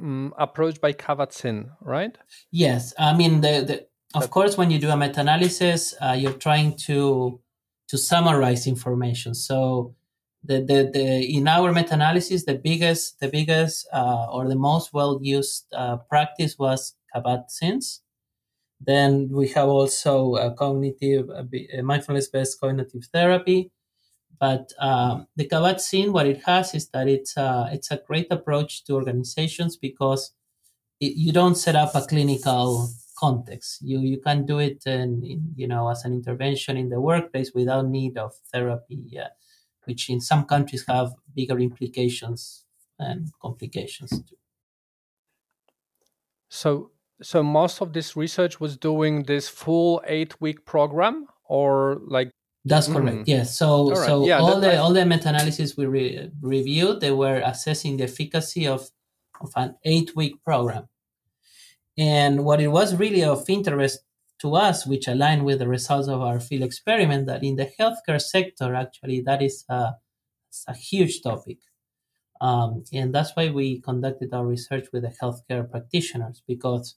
[0.00, 2.16] um, approach by Kabat-Zinn, right?
[2.50, 6.76] Yes, I mean the, the of course when you do a meta-analysis, uh, you're trying
[6.86, 7.40] to
[7.88, 9.34] to summarize information.
[9.34, 9.94] So
[10.42, 15.18] the, the, the in our meta-analysis, the biggest the biggest uh, or the most well
[15.20, 18.00] used uh, practice was Kabat-Zinn's.
[18.80, 23.72] Then we have also a cognitive a mindfulness based cognitive therapy
[24.38, 28.84] but um, the Kabat-Zinn, what it has is that it's a, it's a great approach
[28.84, 30.32] to organizations because
[31.00, 33.80] it, you don't set up a clinical context.
[33.82, 37.52] You you can do it in, in, you know as an intervention in the workplace
[37.54, 39.28] without need of therapy, uh,
[39.84, 42.64] which in some countries have bigger implications
[42.98, 44.36] and complications too.
[46.48, 46.90] So
[47.22, 52.30] so most of this research was doing this full eight week program or like
[52.64, 53.18] that's correct.
[53.18, 53.24] Mm.
[53.26, 53.58] Yes.
[53.58, 54.06] So all right.
[54.06, 58.04] so yeah, all the all the meta analysis we re- reviewed, they were assessing the
[58.04, 58.90] efficacy of
[59.40, 60.88] of an eight week program.
[61.96, 64.00] And what it was really of interest
[64.40, 68.20] to us, which aligned with the results of our field experiment, that in the healthcare
[68.20, 69.92] sector, actually, that is a,
[70.66, 71.58] a huge topic.
[72.40, 76.96] Um, and that's why we conducted our research with the healthcare practitioners because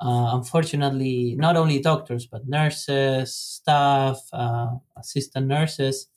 [0.00, 6.08] uh, unfortunately, not only doctors, but nurses, staff, uh, assistant nurses,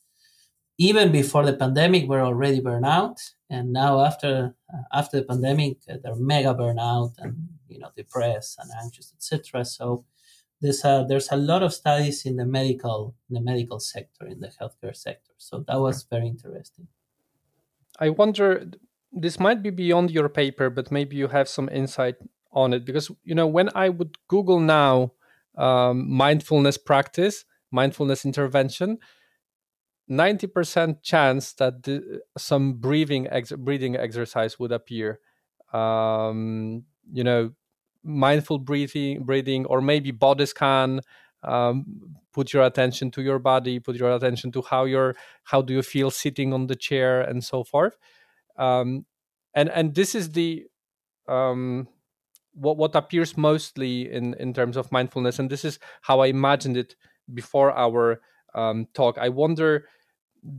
[0.77, 3.19] even before the pandemic, were already burnout.
[3.49, 8.59] And now, after uh, after the pandemic, uh, they're mega burnout and you know depressed
[8.59, 9.63] and anxious, etc.
[9.65, 10.05] So
[10.61, 14.39] there's a there's a lot of studies in the medical in the medical sector in
[14.39, 16.87] the healthcare sector so that was very interesting
[17.99, 18.65] i wonder
[19.11, 22.15] this might be beyond your paper but maybe you have some insight
[22.51, 22.85] on it.
[22.85, 25.11] Because you know when i would google now
[25.57, 28.97] um, mindfulness practice mindfulness intervention
[30.09, 35.19] 90% chance that the, some breathing ex- breathing exercise would appear.
[35.73, 37.51] Um, you know
[38.03, 41.01] mindful breathing breathing or maybe body scan
[41.43, 41.85] um,
[42.33, 45.81] put your attention to your body put your attention to how you're how do you
[45.81, 47.97] feel sitting on the chair and so forth.
[48.57, 49.05] Um,
[49.53, 50.65] and and this is the
[51.27, 51.87] um,
[52.57, 56.77] what what appears mostly in in terms of mindfulness and this is how i imagined
[56.77, 56.95] it
[57.33, 58.21] before our
[58.55, 59.17] um, talk.
[59.17, 59.87] I wonder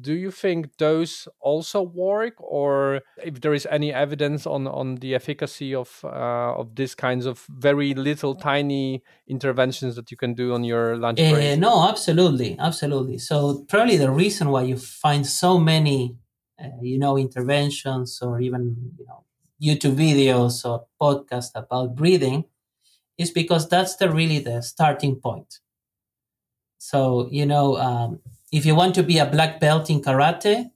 [0.00, 5.14] do you think those also work or if there is any evidence on on the
[5.14, 10.52] efficacy of uh, of these kinds of very little tiny interventions that you can do
[10.52, 11.52] on your lunch break?
[11.52, 13.18] Uh, no absolutely absolutely.
[13.18, 16.16] So probably the reason why you find so many
[16.62, 19.24] uh, you know interventions or even you know
[19.62, 22.44] youtube videos or podcasts about breathing
[23.18, 25.60] is because that's the really the starting point
[26.78, 28.20] so you know um,
[28.52, 30.70] if you want to be a black belt in karate,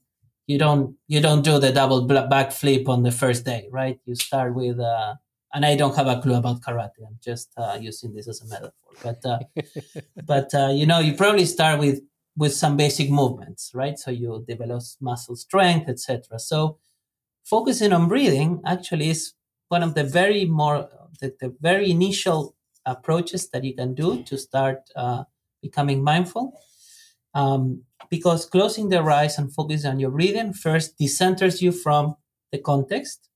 [0.47, 3.99] you don't you don't do the double back flip on the first day, right?
[4.05, 5.15] You start with, uh,
[5.53, 7.05] and I don't have a clue about karate.
[7.05, 8.73] I'm just uh, using this as a metaphor,
[9.03, 9.39] but uh,
[10.25, 12.01] but uh, you know, you probably start with
[12.35, 13.97] with some basic movements, right?
[13.97, 16.39] So you develop muscle strength, etc.
[16.39, 16.79] So
[17.43, 19.33] focusing on breathing actually is
[19.69, 20.89] one of the very more
[21.19, 25.23] the, the very initial approaches that you can do to start uh,
[25.61, 26.59] becoming mindful.
[27.33, 32.15] Um, because closing the eyes and focusing on your breathing first decenters you from
[32.51, 33.29] the context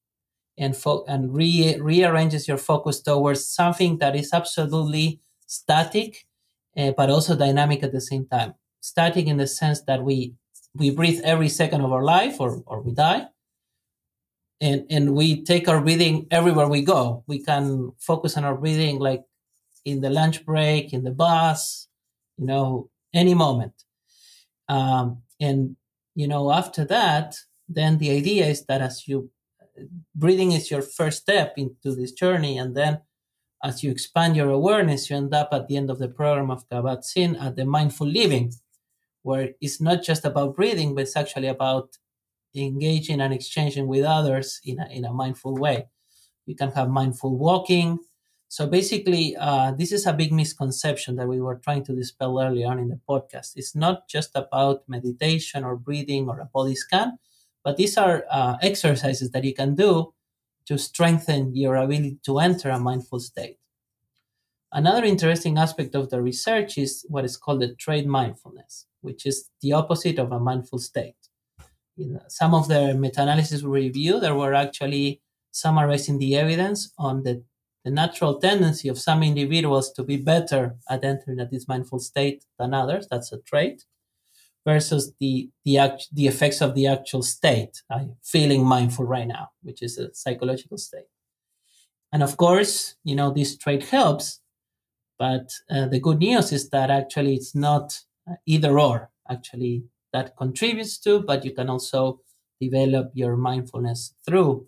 [0.58, 6.28] and fo- and re- rearranges your focus towards something that is absolutely static
[6.78, 8.54] uh, but also dynamic at the same time.
[8.82, 10.36] Static in the sense that we
[10.76, 13.26] we breathe every second of our life or, or we die
[14.60, 17.24] and and we take our breathing everywhere we go.
[17.28, 19.24] We can focus on our breathing like
[19.86, 21.88] in the lunch break in the bus
[22.38, 23.74] you know any moment.
[24.70, 25.76] Um, and
[26.16, 27.36] you know, after that,
[27.70, 29.30] then the idea is that as you
[30.16, 33.02] breathing is your first step into this journey, and then
[33.64, 36.68] as you expand your awareness, you end up at the end of the program of
[36.70, 38.54] Kabat Zinn at the mindful living,
[39.24, 41.98] where it's not just about breathing, but it's actually about
[42.56, 45.88] engaging and exchanging with others in a, in a mindful way.
[46.46, 48.00] You can have mindful walking,
[48.50, 52.64] so basically, uh, this is a big misconception that we were trying to dispel early
[52.64, 53.52] on in the podcast.
[53.58, 57.20] It's not just about meditation or breathing or a body scan,
[57.64, 60.14] but these are uh, exercises that you can do
[60.66, 63.58] to strengthen your ability to enter a mindful state.
[64.72, 69.50] Another interesting aspect of the research is what is called the trait mindfulness, which is
[69.62, 71.17] the opposite of a mindful state.
[71.98, 75.22] In some of the meta-analysis review, there were actually
[75.52, 77.44] summarizing the evidence on the
[77.84, 82.44] the natural tendency of some individuals to be better at entering at this mindful state
[82.60, 83.08] than others.
[83.10, 83.86] That's a trait.
[84.66, 89.52] Versus the the act, the effects of the actual state, I'm feeling mindful right now,
[89.62, 91.10] which is a psychological state.
[92.12, 94.42] And of course, you know this trait helps,
[95.18, 97.98] but uh, the good news is that actually it's not
[98.30, 99.10] uh, either or.
[99.30, 102.22] Actually, that contributes to, but you can also
[102.60, 104.68] develop your mindfulness through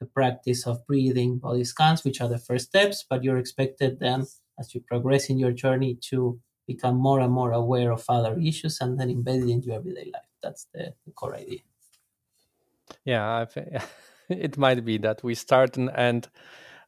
[0.00, 4.26] the practice of breathing, body scans, which are the first steps, but you're expected then
[4.58, 8.80] as you progress in your journey to become more and more aware of other issues
[8.80, 10.28] and then embed it in your everyday life.
[10.42, 11.60] That's the, the core idea.
[13.04, 13.46] Yeah,
[14.28, 16.28] it might be that we start and end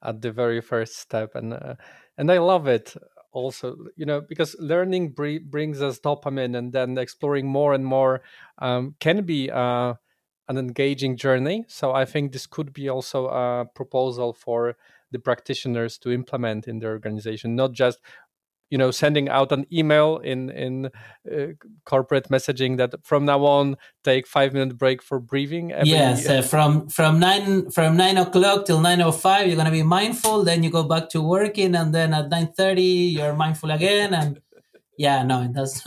[0.03, 1.74] at the very first step, and uh,
[2.16, 2.94] and I love it
[3.33, 8.22] also you know because learning br- brings us dopamine and then exploring more and more
[8.59, 9.95] um, can be uh,
[10.49, 11.64] an engaging journey.
[11.68, 14.76] So I think this could be also a proposal for
[15.12, 18.01] the practitioners to implement in their organization, not just
[18.71, 21.47] you know sending out an email in in uh,
[21.85, 26.43] corporate messaging that from now on take five minute break for breathing every, yes uh,
[26.43, 30.71] from from nine from nine o'clock till 9.05 you're going to be mindful then you
[30.71, 34.41] go back to working and then at 9.30 you're mindful again and
[34.97, 35.83] yeah no it does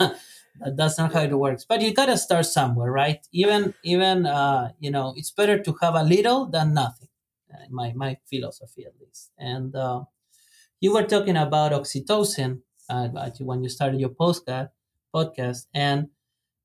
[0.76, 1.64] that's not how it works.
[1.64, 3.26] But you gotta start somewhere right?
[3.32, 7.08] Even even uh, you know it's better to have a little than nothing
[7.70, 9.32] my my philosophy at least.
[9.38, 10.04] And uh,
[10.80, 12.60] you were talking about oxytocin
[12.90, 13.08] uh,
[13.40, 14.68] when you started your postcard
[15.14, 16.08] podcast and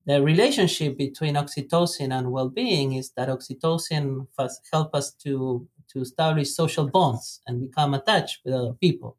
[0.06, 4.28] the relationship between oxytocin and well-being is that oxytocin
[4.72, 9.18] help us to to establish social bonds and become attached with other people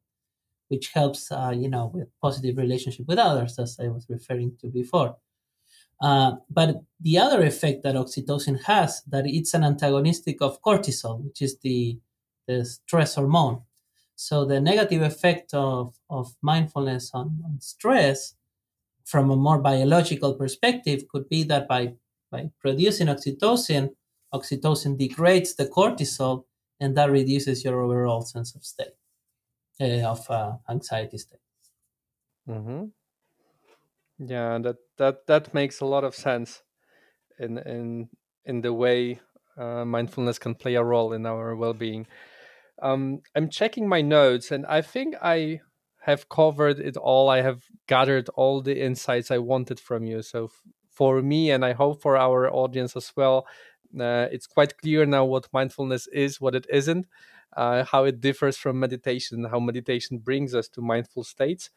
[0.71, 4.69] which helps, uh, you know, with positive relationship with others, as I was referring to
[4.69, 5.17] before.
[6.01, 11.43] Uh, but the other effect that oxytocin has, that it's an antagonistic of cortisol, which
[11.43, 11.99] is the,
[12.47, 13.63] the stress hormone.
[14.21, 18.35] So the negative effect of, of mindfulness on, on stress
[19.07, 21.95] from a more biological perspective could be that by,
[22.31, 23.95] by producing oxytocin,
[24.35, 26.45] oxytocin degrades the cortisol
[26.81, 28.93] and that reduces your overall sense of state
[29.81, 31.41] uh, of uh, anxiety state.
[32.47, 32.85] Mm-hmm.
[34.19, 36.63] Yeah, that that that makes a lot of sense
[37.39, 38.11] in in
[38.45, 39.19] in the way
[39.57, 42.07] uh, mindfulness can play a role in our well-being.
[42.83, 45.61] Um, I'm checking my notes, and I think I
[46.03, 47.29] have covered it all.
[47.29, 50.23] I have gathered all the insights I wanted from you.
[50.23, 53.47] So f- for me, and I hope for our audience as well,
[53.99, 57.07] uh, it's quite clear now what mindfulness is, what it isn't,
[57.57, 61.71] uh, how it differs from meditation, how meditation brings us to mindful states,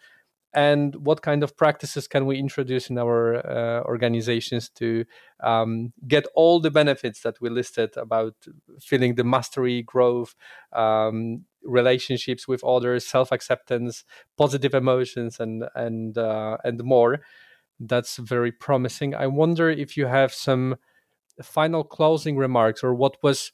[0.53, 5.05] and what kind of practices can we introduce in our uh, organizations to
[5.41, 8.35] um, get all the benefits that we listed about
[8.79, 10.35] feeling the mastery, growth,
[10.73, 14.03] um, relationships with others, self-acceptance,
[14.37, 17.21] positive emotions, and and uh, and more.
[17.79, 19.15] That's very promising.
[19.15, 20.75] I wonder if you have some
[21.41, 23.51] final closing remarks or what was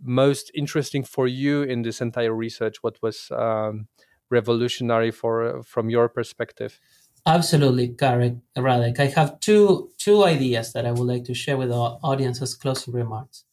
[0.00, 3.88] most interesting for you in this entire research what was um,
[4.30, 6.80] revolutionary for from your perspective?
[7.26, 8.98] Absolutely correct radek.
[9.00, 12.54] I have two two ideas that i would like to share with our audience as
[12.54, 13.44] closing remarks.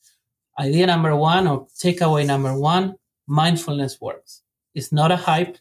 [0.59, 2.95] Idea number one or takeaway number one
[3.27, 4.43] mindfulness works.
[4.73, 5.57] It's not a hype.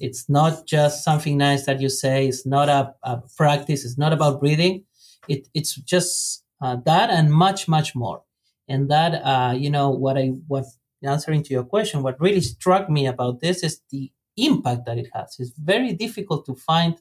[0.00, 2.28] It's not just something nice that you say.
[2.28, 3.84] It's not a, a practice.
[3.84, 4.84] It's not about breathing.
[5.26, 8.22] It, it's just uh, that and much much more.
[8.68, 10.64] And that uh, you know what i what
[11.02, 14.10] answering to your question what really struck me about this is the
[14.46, 15.36] impact that it has.
[15.38, 16.96] It's very difficult to find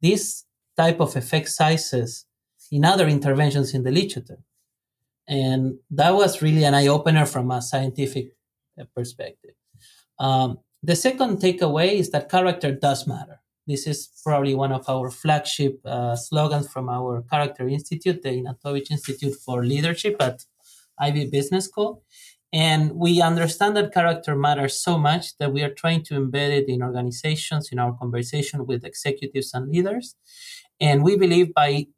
[0.00, 0.44] this
[0.76, 2.26] type of effect sizes
[2.70, 4.38] in other interventions in the literature.
[5.26, 8.36] And that was really an eye-opener from a scientific
[8.80, 9.54] uh, perspective.
[10.18, 13.40] Um, the second takeaway is that character does matter.
[13.66, 18.90] This is probably one of our flagship uh, slogans from our Character Institute, the Ihnatowycz
[18.90, 20.44] Institute for Leadership at
[20.98, 22.02] Ivey Business School.
[22.52, 26.68] And we understand that character matters so much that we are trying to embed it
[26.68, 30.14] in organizations, in our conversation with executives and leaders.
[30.80, 31.88] And we believe by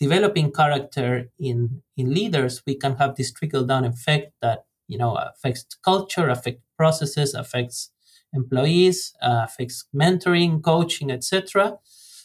[0.00, 5.14] developing character in, in leaders, we can have this trickle down effect that, you know,
[5.16, 7.90] affects culture, affects processes, affects
[8.32, 11.76] employees, uh, fixed mentoring, coaching, etc.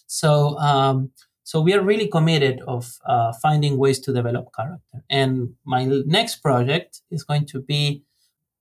[0.08, 1.12] So, um,
[1.44, 5.04] so we are really committed of uh, finding ways to develop character.
[5.10, 8.04] And my next project is going to be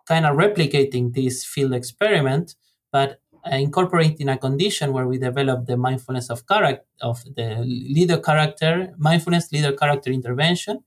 [0.07, 2.57] kind of replicating this field experiment,
[2.91, 3.21] but
[3.51, 9.51] incorporating a condition where we develop the mindfulness of character of the leader character mindfulness
[9.51, 10.79] leader character intervention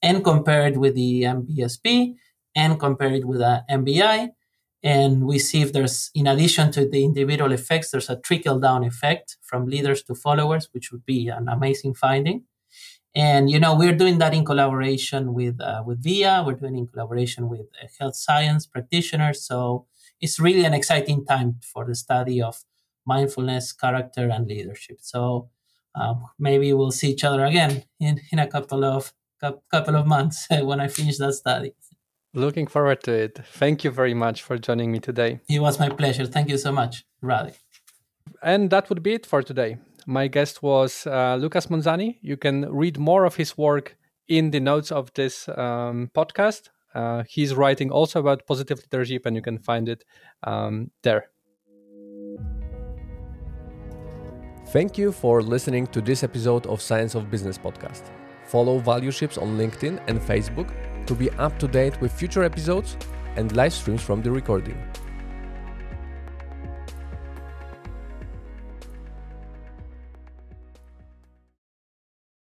[0.00, 2.14] and compare it with the MBSR
[2.54, 4.30] and compare it with a MBI
[4.82, 8.84] and we see if there's in addition to the individual effects there's a trickle down
[8.84, 12.44] effect from leaders to followers which would be an amazing finding.
[13.14, 16.86] And you know we're doing that in collaboration with uh, with via we're doing in
[16.86, 19.44] collaboration with uh, health science practitioners.
[19.44, 19.86] So
[20.20, 22.62] it's really an exciting time for the study of
[23.06, 24.98] mindfulness character and leadership.
[25.00, 25.50] So
[25.94, 29.12] um, maybe we'll see each other again in, in a couple of
[29.70, 31.72] couple of months when i finish that study
[32.32, 33.40] Looking forward to it.
[33.44, 35.40] Thank you very much for joining me today.
[35.48, 36.26] It was my pleasure.
[36.26, 37.56] Thank you so much, Radek.
[38.42, 39.78] And that would be it for today.
[40.06, 42.18] My guest was uh, Lucas Monzani.
[42.22, 43.96] You can read more of his work
[44.28, 46.68] in the notes of this um, podcast.
[46.94, 50.04] Uh, he's writing also about positive leadership, and you can find it
[50.44, 51.30] um, there.
[54.68, 58.02] Thank you for listening to this episode of Science of Business podcast.
[58.46, 60.72] Follow ValueShips on LinkedIn and Facebook
[61.06, 62.96] to be up to date with future episodes
[63.36, 64.76] and live streams from the recording.